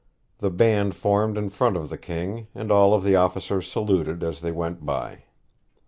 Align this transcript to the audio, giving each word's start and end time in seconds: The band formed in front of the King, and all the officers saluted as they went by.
The 0.39 0.49
band 0.49 0.95
formed 0.95 1.37
in 1.37 1.49
front 1.51 1.77
of 1.77 1.91
the 1.91 1.97
King, 1.99 2.47
and 2.55 2.71
all 2.71 2.99
the 2.99 3.15
officers 3.15 3.71
saluted 3.71 4.23
as 4.23 4.39
they 4.41 4.51
went 4.51 4.83
by. 4.83 5.25